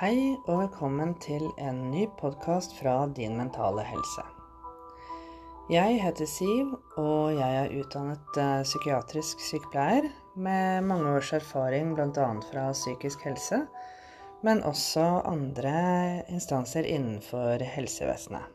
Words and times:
Hei 0.00 0.38
og 0.48 0.62
velkommen 0.62 1.10
til 1.20 1.42
en 1.60 1.90
ny 1.92 2.06
podkast 2.16 2.72
fra 2.78 3.02
Din 3.12 3.34
mentale 3.36 3.82
helse. 3.84 4.22
Jeg 5.68 5.98
heter 6.00 6.24
Siv, 6.24 6.70
og 6.96 7.34
jeg 7.36 7.58
er 7.58 7.74
utdannet 7.82 8.38
eh, 8.40 8.62
psykiatrisk 8.64 9.44
sykepleier 9.44 10.08
med 10.40 10.88
mange 10.88 11.12
års 11.18 11.34
erfaring 11.36 11.92
bl.a. 11.98 12.30
fra 12.48 12.64
psykisk 12.72 13.28
helse, 13.28 13.60
men 14.40 14.64
også 14.64 15.04
andre 15.34 15.76
instanser 16.32 16.88
innenfor 16.88 17.60
helsevesenet. 17.76 18.48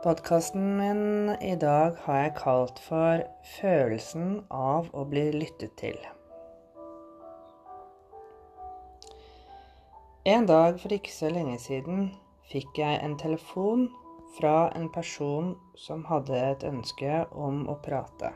Podkasten 0.00 0.78
min 0.80 1.36
i 1.44 1.58
dag 1.60 2.00
har 2.08 2.22
jeg 2.22 2.36
kalt 2.40 2.80
for 2.88 3.28
'Følelsen 3.52 4.46
av 4.48 4.88
å 4.96 5.04
bli 5.04 5.28
lyttet 5.36 5.76
til'. 5.76 6.23
En 10.24 10.46
dag 10.48 10.78
for 10.80 10.92
ikke 10.96 11.12
så 11.12 11.28
lenge 11.28 11.58
siden 11.60 12.06
fikk 12.48 12.78
jeg 12.80 12.96
en 13.04 13.12
telefon 13.20 13.90
fra 14.38 14.70
en 14.72 14.86
person 14.88 15.50
som 15.76 16.06
hadde 16.08 16.38
et 16.38 16.64
ønske 16.64 17.18
om 17.36 17.66
å 17.68 17.74
prate. 17.84 18.30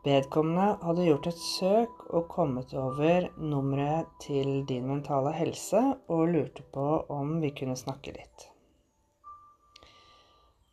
Vedkommende 0.00 0.78
hadde 0.80 1.04
gjort 1.04 1.28
et 1.28 1.42
søk 1.44 2.06
og 2.16 2.30
kommet 2.32 2.72
over 2.72 3.26
nummeret 3.36 4.08
til 4.24 4.62
Din 4.70 4.88
mentale 4.88 5.34
helse 5.36 5.82
og 6.08 6.32
lurte 6.32 6.64
på 6.72 6.86
om 7.12 7.36
vi 7.44 7.52
kunne 7.60 7.76
snakke 7.76 8.16
litt. 8.16 8.46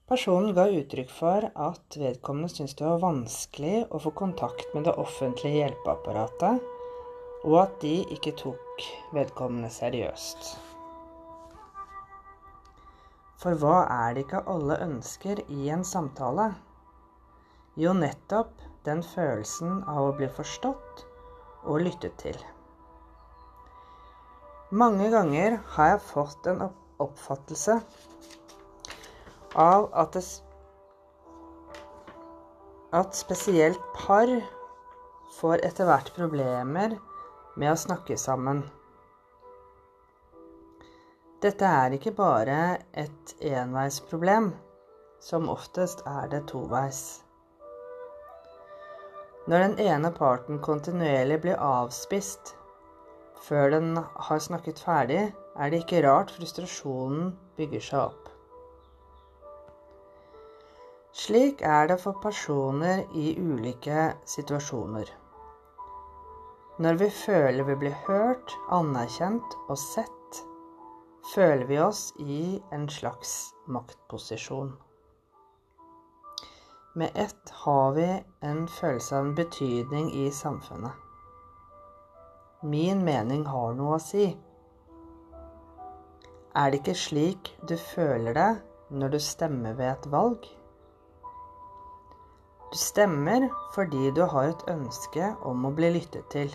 Personen 0.07 0.55
ga 0.55 0.69
uttrykk 0.71 1.11
for 1.11 1.49
at 1.51 1.99
vedkommende 1.99 2.47
syntes 2.55 2.79
det 2.79 2.87
var 2.87 3.03
vanskelig 3.03 3.89
å 3.91 3.99
få 3.99 4.15
kontakt 4.23 4.71
med 4.71 4.87
det 4.87 4.95
offentlige 4.95 5.65
hjelpeapparatet, 5.65 6.63
og 7.47 7.61
at 7.61 7.75
de 7.79 7.93
ikke 8.11 8.33
tok 8.35 8.85
vedkommende 9.15 9.69
seriøst. 9.71 10.49
For 13.39 13.55
hva 13.61 13.85
er 13.93 14.15
det 14.17 14.25
ikke 14.25 14.43
alle 14.51 14.75
ønsker 14.83 15.39
i 15.47 15.69
en 15.71 15.85
samtale? 15.87 16.49
Jo, 17.79 17.93
nettopp 17.95 18.51
den 18.87 19.03
følelsen 19.05 19.83
av 19.87 20.09
å 20.09 20.15
bli 20.17 20.27
forstått 20.33 21.05
og 21.69 21.85
lyttet 21.85 22.17
til. 22.19 22.37
Mange 24.75 25.07
ganger 25.13 25.61
har 25.77 25.93
jeg 25.93 26.05
fått 26.09 26.47
en 26.51 26.65
oppfattelse 26.99 27.77
av 29.55 29.87
at, 29.95 30.17
det, 30.17 30.25
at 32.99 33.15
spesielt 33.15 33.93
par 33.95 34.33
får 35.37 35.63
etter 35.69 35.87
hvert 35.87 36.11
problemer 36.17 36.97
med 37.57 37.73
å 37.73 37.79
snakke 37.79 38.17
sammen. 38.21 38.61
Dette 41.41 41.69
er 41.69 41.93
ikke 41.97 42.15
bare 42.17 42.59
et 42.97 43.35
enveisproblem. 43.45 44.53
Som 45.21 45.49
oftest 45.49 46.03
er 46.05 46.29
det 46.29 46.43
toveis. 46.49 47.01
Når 49.49 49.63
den 49.63 49.75
ene 49.81 50.11
parten 50.13 50.61
kontinuerlig 50.61 51.39
blir 51.45 51.61
avspist 51.63 52.53
før 53.47 53.71
den 53.73 53.97
har 53.97 54.41
snakket 54.43 54.81
ferdig, 54.83 55.21
er 55.57 55.69
det 55.71 55.83
ikke 55.83 56.03
rart 56.05 56.33
frustrasjonen 56.35 57.31
bygger 57.57 57.85
seg 57.89 58.01
opp. 58.09 58.27
Slik 61.17 61.63
er 61.65 61.87
det 61.89 61.97
for 62.01 62.19
personer 62.21 63.05
i 63.17 63.31
ulike 63.39 64.11
situasjoner. 64.29 65.09
Når 66.77 66.93
vi 66.93 67.05
føler 67.09 67.65
vi 67.65 67.73
blir 67.81 67.93
hørt, 68.05 68.51
anerkjent 68.69 69.55
og 69.65 69.79
sett, 69.81 70.41
føler 71.31 71.65
vi 71.65 71.79
oss 71.81 72.11
i 72.21 72.59
en 72.69 72.83
slags 72.85 73.31
maktposisjon. 73.65 74.75
Med 76.93 77.17
ett 77.17 77.49
har 77.63 77.95
vi 77.95 78.05
en 78.45 78.67
følelse 78.69 79.15
av 79.17 79.25
en 79.25 79.33
betydning 79.39 80.11
i 80.21 80.27
samfunnet. 80.29 80.93
Min 82.61 83.01
mening 83.05 83.47
har 83.49 83.73
noe 83.73 83.97
å 83.97 84.01
si. 84.01 84.27
Er 86.53 86.69
det 86.69 86.83
ikke 86.83 86.97
slik 87.07 87.51
du 87.65 87.73
føler 87.87 88.37
det 88.37 88.51
når 88.93 89.17
du 89.17 89.19
stemmer 89.31 89.73
ved 89.81 89.95
et 89.95 90.07
valg? 90.13 90.45
Du 92.69 92.77
stemmer 92.77 93.49
fordi 93.73 94.13
du 94.13 94.27
har 94.29 94.53
et 94.53 94.65
ønske 94.77 95.33
om 95.41 95.65
å 95.65 95.73
bli 95.73 95.93
lyttet 95.97 96.29
til. 96.37 96.53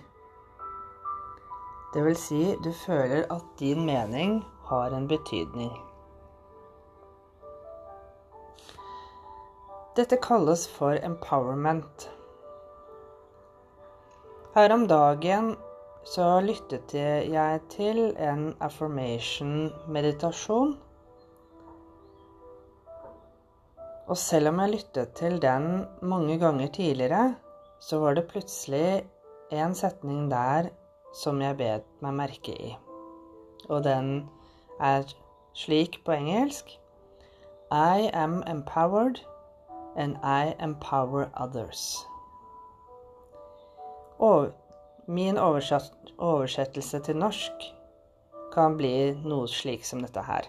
Det 1.92 2.00
vil 2.04 2.16
si, 2.16 2.56
du 2.64 2.72
føler 2.72 3.26
at 3.32 3.42
din 3.60 3.84
mening 3.84 4.44
har 4.68 4.90
en 4.96 5.08
betydning. 5.08 5.72
Dette 9.96 10.16
kalles 10.24 10.68
for 10.72 10.92
empowerment. 11.04 12.10
Her 14.54 14.72
om 14.72 14.88
dagen 14.88 15.56
så 16.08 16.40
lyttet 16.40 16.94
jeg 16.96 17.60
til 17.74 18.16
en 18.16 18.56
affirmation-meditasjon. 18.60 20.76
Og 24.08 24.16
selv 24.16 24.48
om 24.48 24.60
jeg 24.64 24.70
lyttet 24.78 25.12
til 25.20 25.42
den 25.44 25.84
mange 26.00 26.38
ganger 26.40 26.68
tidligere, 26.72 27.34
så 27.80 27.98
var 28.00 28.14
det 28.16 28.30
plutselig 28.32 29.04
en 29.52 29.74
setning 29.76 30.30
der 30.32 30.72
som 31.12 31.40
jeg 31.42 31.58
bet 31.60 31.88
meg 32.04 32.16
merke 32.18 32.54
i. 32.54 32.72
Og 33.68 33.84
den 33.84 34.30
er 34.80 35.04
slik 35.56 36.00
på 36.04 36.14
engelsk 36.16 36.72
I 37.72 38.08
am 38.12 38.42
empowered 38.48 39.20
and 39.96 40.16
I 40.24 40.54
empower 40.60 41.28
others. 41.36 42.06
Og 44.18 44.52
min 45.06 45.38
oversettelse 45.38 47.00
til 47.00 47.16
norsk 47.16 47.68
kan 48.52 48.76
bli 48.76 49.12
noe 49.24 49.48
slik 49.48 49.84
som 49.88 50.02
dette 50.04 50.22
her. 50.26 50.48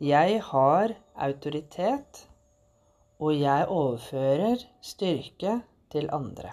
Jeg 0.00 0.42
har 0.44 0.92
autoritet, 1.16 2.26
og 3.18 3.32
jeg 3.40 3.66
overfører 3.72 4.60
styrke 4.84 5.60
til 5.90 6.10
andre. 6.12 6.52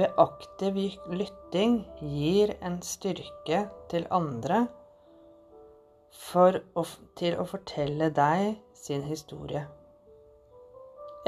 Ved 0.00 0.16
aktiv 0.16 0.78
lytting 1.12 1.82
gir 2.00 2.54
en 2.64 2.78
styrke 2.80 3.66
til 3.92 4.06
andre 4.08 4.62
å, 6.40 6.84
til 7.20 7.36
å 7.36 7.44
fortelle 7.48 8.08
deg 8.16 8.54
sin 8.76 9.04
historie. 9.04 9.66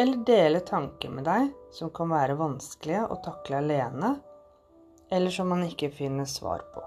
Eller 0.00 0.25
dele 0.25 0.62
tanker 0.65 1.12
med 1.12 1.28
deg 1.28 1.50
som 1.77 1.93
kan 1.93 2.09
være 2.15 2.38
vanskelige 2.41 3.05
å 3.12 3.21
takle 3.25 3.60
alene, 3.60 4.15
eller 5.12 5.34
som 5.37 5.53
man 5.53 5.66
ikke 5.69 5.93
finner 5.93 6.25
svar 6.25 6.65
på. 6.72 6.87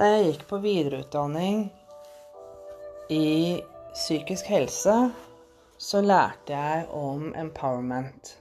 Da 0.00 0.08
jeg 0.16 0.32
gikk 0.32 0.48
på 0.50 0.58
videreutdanning 0.64 1.68
i 3.12 3.26
psykisk 3.94 4.50
helse, 4.50 4.96
så 5.82 5.98
lærte 6.00 6.54
jeg 6.54 6.86
om 6.94 7.32
empowerment. 7.34 8.36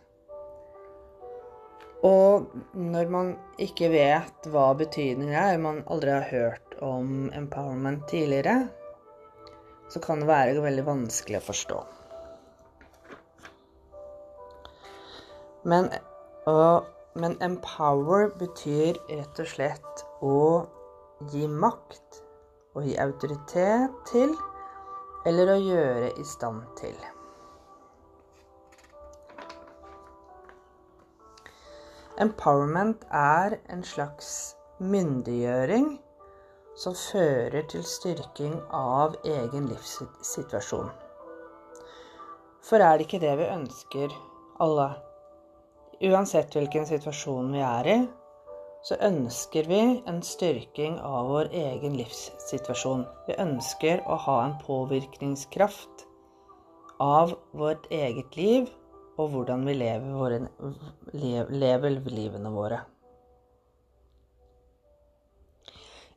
Og 2.06 2.52
når 2.74 3.09
man 3.13 3.31
ikke 3.62 3.90
vet 3.94 4.50
hva 4.53 4.68
betydningen 4.78 5.34
er, 5.38 5.57
man 5.62 5.81
aldri 5.90 6.13
har 6.13 6.28
hørt 6.29 6.75
om 6.85 7.31
empowerment 7.38 8.05
tidligere, 8.09 8.67
så 9.90 10.02
kan 10.03 10.22
det 10.22 10.29
være 10.29 10.61
veldig 10.64 10.85
vanskelig 10.85 11.40
å 11.40 11.46
forstå. 11.47 11.79
Men, 15.72 15.90
og, 16.49 16.91
men 17.22 17.38
empower 17.41 18.29
betyr 18.38 18.97
rett 19.09 19.41
og 19.41 19.49
slett 19.49 20.05
å 20.26 20.38
gi 21.34 21.49
makt, 21.49 22.22
å 22.78 22.85
gi 22.85 22.93
autoritet 23.02 23.97
til, 24.09 24.38
eller 25.26 25.53
å 25.53 25.59
gjøre 25.61 26.14
i 26.17 26.26
stand 26.26 26.64
til. 26.82 26.97
Empowerment 32.22 33.02
er 33.18 33.56
en 33.73 33.79
slags 33.82 34.28
myndiggjøring 34.78 35.88
som 36.78 36.94
fører 36.94 37.64
til 37.72 37.82
styrking 37.82 38.59
av 38.78 39.16
egen 39.26 39.66
livssituasjon. 39.72 40.91
For 42.62 42.78
er 42.78 43.00
det 43.00 43.08
ikke 43.08 43.22
det 43.23 43.32
vi 43.40 43.47
ønsker, 43.50 44.14
alle? 44.62 44.85
Uansett 46.12 46.53
hvilken 46.53 46.85
situasjon 46.85 47.50
vi 47.56 47.64
er 47.66 47.90
i, 47.90 47.97
så 48.85 49.00
ønsker 49.09 49.66
vi 49.70 49.82
en 50.09 50.22
styrking 50.26 51.00
av 51.02 51.32
vår 51.32 51.50
egen 51.58 51.97
livssituasjon. 51.97 53.02
Vi 53.32 53.40
ønsker 53.41 54.06
å 54.06 54.20
ha 54.28 54.38
en 54.44 54.53
påvirkningskraft 54.62 56.06
av 57.02 57.34
vårt 57.58 57.90
eget 57.90 58.38
liv 58.38 58.70
og 59.19 59.29
hvordan 59.34 59.66
vi 59.67 59.73
lever, 59.75 60.13
våre, 60.16 60.40
lever 61.52 61.97
livene 62.11 62.52
våre. 62.53 62.79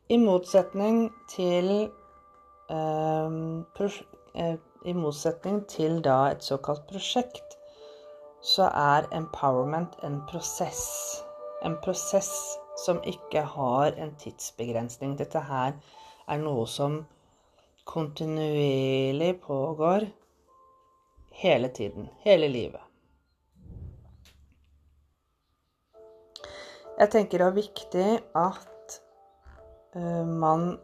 I 0.09 0.17
motsetning 0.21 1.09
til 1.33 1.71
eh, 2.71 3.31
I 4.85 4.93
motsetning 4.93 5.63
til 5.69 6.03
da 6.05 6.19
et 6.31 6.45
såkalt 6.45 6.85
prosjekt, 6.91 7.57
så 8.45 8.69
er 8.69 9.09
empowerment 9.17 9.97
en 10.05 10.21
prosess. 10.29 10.85
En 11.65 11.79
prosess 11.85 12.31
som 12.85 13.01
ikke 13.09 13.43
har 13.55 13.97
en 13.97 14.13
tidsbegrensning. 14.21 15.17
Dette 15.19 15.41
her 15.41 15.73
er 16.29 16.43
noe 16.43 16.67
som 16.69 17.07
kontinuerlig 17.89 19.41
pågår 19.41 20.07
hele 21.45 21.69
tiden. 21.69 22.09
Hele 22.25 22.49
livet. 22.49 22.81
Jeg 26.95 27.11
tenker 27.11 27.43
det 27.43 27.47
er 27.47 27.57
viktig 27.57 28.11
at 28.39 28.99
uh, 29.99 30.25
man 30.25 30.77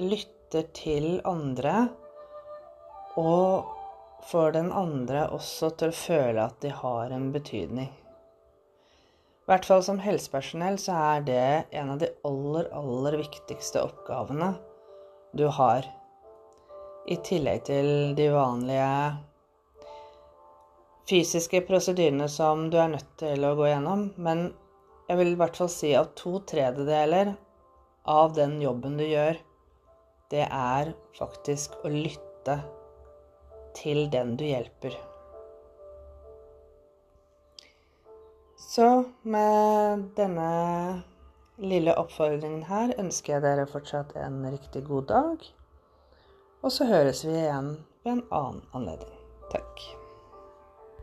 lytter 0.00 0.68
til 0.72 1.18
andre, 1.28 1.88
og 3.20 3.68
får 4.30 4.54
den 4.54 4.70
andre 4.72 5.26
også 5.34 5.72
til 5.76 5.90
å 5.92 5.98
føle 5.98 6.46
at 6.46 6.56
de 6.62 6.70
har 6.72 7.12
en 7.12 7.26
betydning. 7.34 7.90
I 9.42 9.50
hvert 9.50 9.66
fall 9.66 9.82
som 9.84 9.98
helsepersonell 10.00 10.78
så 10.80 10.94
er 11.16 11.26
det 11.26 11.48
en 11.74 11.90
av 11.92 11.98
de 12.00 12.08
aller, 12.24 12.70
aller 12.72 13.18
viktigste 13.18 13.82
oppgavene 13.82 14.54
du 15.36 15.48
har. 15.52 15.84
I 17.10 17.18
tillegg 17.26 17.66
til 17.66 17.90
de 18.16 18.30
vanlige 18.32 18.88
fysiske 21.10 21.62
prosedyrene 21.66 22.28
som 22.30 22.68
du 22.70 22.78
er 22.80 22.92
nødt 22.94 23.08
til 23.20 23.46
å 23.46 23.54
gå 23.58 23.68
gjennom. 23.70 24.08
Men 24.16 24.50
jeg 25.08 25.20
vil 25.20 25.32
i 25.34 25.38
hvert 25.40 25.58
fall 25.58 25.70
si 25.72 25.92
at 25.98 26.14
to 26.18 26.38
tredjedeler 26.48 27.34
av 28.08 28.34
den 28.38 28.58
jobben 28.62 28.98
du 28.98 29.04
gjør, 29.06 29.38
det 30.32 30.46
er 30.48 30.92
faktisk 31.18 31.74
å 31.84 31.92
lytte 31.92 32.58
til 33.76 34.06
den 34.12 34.36
du 34.40 34.46
hjelper. 34.48 34.96
Så 38.72 39.04
med 39.28 40.06
denne 40.16 40.48
lille 41.60 41.92
oppfordringen 42.00 42.64
her 42.70 42.94
ønsker 42.98 43.36
jeg 43.36 43.44
dere 43.44 43.68
fortsatt 43.68 44.14
en 44.16 44.40
riktig 44.48 44.86
god 44.88 45.10
dag. 45.12 45.48
Og 46.62 46.72
så 46.72 46.88
høres 46.88 47.24
vi 47.26 47.36
igjen 47.36 47.74
ved 48.04 48.14
en 48.16 48.28
annen 48.30 48.62
anledning. 48.72 49.18
Takk. 49.52 50.01